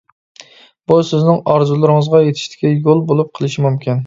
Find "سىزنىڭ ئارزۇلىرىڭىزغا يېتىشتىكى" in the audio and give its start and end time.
1.09-2.73